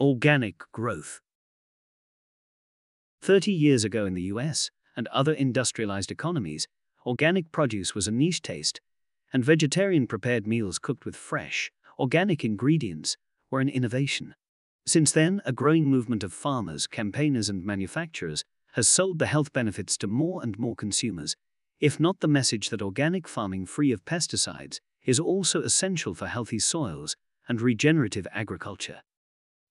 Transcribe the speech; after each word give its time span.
Organic 0.00 0.62
growth. 0.72 1.20
30 3.20 3.52
years 3.52 3.84
ago 3.84 4.06
in 4.06 4.14
the 4.14 4.32
US 4.32 4.70
and 4.96 5.06
other 5.08 5.34
industrialized 5.34 6.10
economies, 6.10 6.66
organic 7.04 7.52
produce 7.52 7.94
was 7.94 8.08
a 8.08 8.10
niche 8.10 8.40
taste, 8.40 8.80
and 9.30 9.44
vegetarian 9.44 10.06
prepared 10.06 10.46
meals 10.46 10.78
cooked 10.78 11.04
with 11.04 11.16
fresh, 11.16 11.70
organic 11.98 12.46
ingredients 12.46 13.18
were 13.50 13.60
an 13.60 13.68
innovation. 13.68 14.34
Since 14.86 15.12
then, 15.12 15.42
a 15.44 15.52
growing 15.52 15.84
movement 15.84 16.24
of 16.24 16.32
farmers, 16.32 16.86
campaigners, 16.86 17.50
and 17.50 17.62
manufacturers 17.62 18.42
has 18.72 18.88
sold 18.88 19.18
the 19.18 19.26
health 19.26 19.52
benefits 19.52 19.98
to 19.98 20.06
more 20.06 20.42
and 20.42 20.58
more 20.58 20.74
consumers, 20.74 21.36
if 21.78 22.00
not 22.00 22.20
the 22.20 22.26
message 22.26 22.70
that 22.70 22.80
organic 22.80 23.28
farming 23.28 23.66
free 23.66 23.92
of 23.92 24.06
pesticides 24.06 24.80
is 25.04 25.20
also 25.20 25.60
essential 25.60 26.14
for 26.14 26.26
healthy 26.26 26.58
soils 26.58 27.16
and 27.46 27.60
regenerative 27.60 28.26
agriculture. 28.32 29.02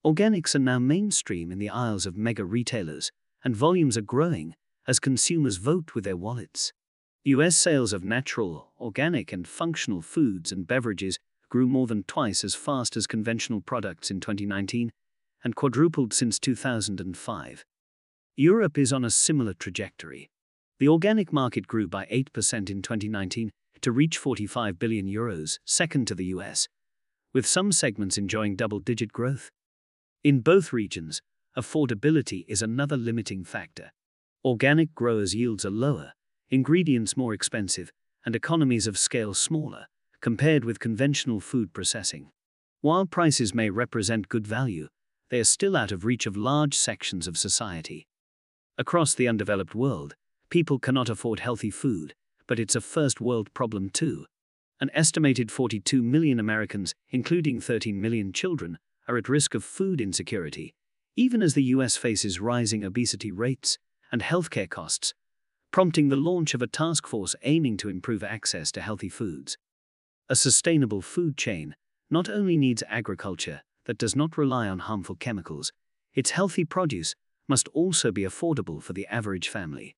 Organics 0.06 0.56
are 0.56 0.60
now 0.60 0.80
mainstream 0.80 1.52
in 1.52 1.60
the 1.60 1.70
aisles 1.70 2.06
of 2.06 2.16
mega 2.16 2.46
retailers, 2.46 3.12
and 3.44 3.54
volumes 3.54 3.98
are 3.98 4.02
growing 4.02 4.56
as 4.88 4.98
consumers 4.98 5.58
vote 5.58 5.94
with 5.94 6.06
their 6.06 6.16
wallets. 6.16 6.72
US 7.26 7.58
sales 7.58 7.92
of 7.92 8.04
natural, 8.04 8.72
organic, 8.80 9.34
and 9.34 9.46
functional 9.46 10.02
foods 10.02 10.54
and 10.54 10.66
beverages 10.66 11.20
grew 11.50 11.68
more 11.68 11.86
than 11.86 12.04
twice 12.04 12.46
as 12.46 12.56
fast 12.56 12.96
as 12.96 13.08
conventional 13.08 13.60
products 13.60 14.10
in 14.10 14.22
2019 14.22 14.90
and 15.44 15.56
quadrupled 15.56 16.14
since 16.14 16.40
2005. 16.40 17.66
Europe 18.38 18.78
is 18.78 18.94
on 18.94 19.04
a 19.04 19.10
similar 19.10 19.54
trajectory. 19.54 20.30
The 20.80 20.88
organic 20.88 21.34
market 21.34 21.68
grew 21.68 21.90
by 21.90 22.06
8% 22.06 22.70
in 22.70 22.82
2019 22.82 23.52
to 23.82 23.92
reach 23.92 24.18
45 24.18 24.80
billion 24.80 25.08
euros, 25.08 25.60
second 25.66 26.08
to 26.08 26.16
the 26.16 26.26
US, 26.28 26.70
with 27.34 27.46
some 27.46 27.74
segments 27.74 28.18
enjoying 28.18 28.56
double 28.56 28.80
digit 28.80 29.12
growth. 29.12 29.50
In 30.22 30.42
both 30.42 30.74
regions, 30.74 31.22
affordability 31.58 32.44
is 32.50 32.62
another 32.62 32.98
limiting 32.98 33.46
factor. 33.46 33.94
Organic 34.44 34.94
growers' 34.94 35.34
yields 35.34 35.66
are 35.66 35.70
lower, 35.70 36.12
ingredients 36.50 37.16
more 37.16 37.34
expensive, 37.34 37.94
and 38.26 38.36
economies 38.36 38.86
of 38.86 38.98
scale 38.98 39.34
smaller, 39.34 39.88
compared 40.20 40.66
with 40.66 40.82
conventional 40.82 41.40
food 41.40 41.72
processing. 41.72 42.32
While 42.82 43.06
prices 43.06 43.54
may 43.54 43.70
represent 43.70 44.28
good 44.28 44.46
value, 44.46 44.90
they 45.30 45.40
are 45.40 45.46
still 45.46 45.78
out 45.78 45.94
of 45.94 46.04
reach 46.04 46.26
of 46.26 46.36
large 46.36 46.76
sections 46.76 47.26
of 47.26 47.38
society. 47.38 48.06
Across 48.78 49.16
the 49.16 49.28
undeveloped 49.30 49.74
world, 49.74 50.16
people 50.50 50.80
cannot 50.80 51.10
afford 51.10 51.40
healthy 51.40 51.72
food, 51.72 52.14
but 52.46 52.60
it's 52.60 52.76
a 52.76 52.82
first 52.82 53.22
world 53.22 53.54
problem 53.54 53.90
too. 53.90 54.26
An 54.82 54.90
estimated 54.94 55.50
42 55.50 56.04
million 56.04 56.42
Americans, 56.42 56.94
including 57.10 57.62
13 57.62 58.02
million 58.02 58.34
children, 58.34 58.80
are 59.10 59.18
at 59.18 59.28
risk 59.28 59.56
of 59.56 59.64
food 59.64 60.00
insecurity, 60.00 60.74
even 61.16 61.42
as 61.42 61.56
the 61.56 61.64
US 61.64 61.98
faces 61.98 62.40
rising 62.40 62.86
obesity 62.86 63.32
rates 63.32 63.78
and 64.12 64.22
healthcare 64.22 64.70
costs, 64.70 65.14
prompting 65.72 66.10
the 66.10 66.16
launch 66.16 66.54
of 66.54 66.62
a 66.62 66.68
task 66.68 67.08
force 67.08 67.36
aiming 67.44 67.78
to 67.78 67.90
improve 67.90 68.24
access 68.24 68.72
to 68.72 68.82
healthy 68.82 69.10
foods. 69.10 69.58
A 70.30 70.36
sustainable 70.36 71.02
food 71.02 71.36
chain 71.36 71.76
not 72.10 72.30
only 72.30 72.56
needs 72.56 72.84
agriculture 72.88 73.62
that 73.86 73.98
does 73.98 74.16
not 74.16 74.38
rely 74.38 74.68
on 74.68 74.80
harmful 74.80 75.16
chemicals, 75.16 75.72
its 76.14 76.32
healthy 76.32 76.64
produce 76.64 77.16
must 77.48 77.68
also 77.70 78.12
be 78.12 78.22
affordable 78.22 78.82
for 78.82 78.94
the 78.94 79.08
average 79.08 79.50
family. 79.50 79.96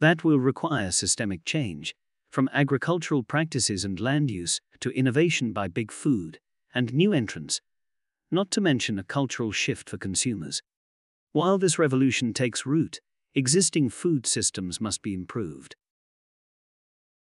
That 0.00 0.24
will 0.24 0.38
require 0.38 0.90
systemic 0.90 1.44
change, 1.44 1.94
from 2.30 2.50
agricultural 2.52 3.22
practices 3.22 3.84
and 3.84 4.00
land 4.00 4.30
use 4.30 4.60
to 4.80 4.90
innovation 4.90 5.52
by 5.52 5.68
big 5.68 5.92
food 5.92 6.40
and 6.74 6.92
new 6.92 7.12
entrants, 7.12 7.60
not 8.30 8.50
to 8.52 8.60
mention 8.60 8.98
a 8.98 9.04
cultural 9.04 9.52
shift 9.52 9.88
for 9.88 9.98
consumers. 9.98 10.62
While 11.32 11.58
this 11.58 11.78
revolution 11.78 12.32
takes 12.32 12.64
root, 12.66 13.00
existing 13.34 13.90
food 13.90 14.26
systems 14.26 14.80
must 14.80 15.02
be 15.02 15.14
improved. 15.14 15.76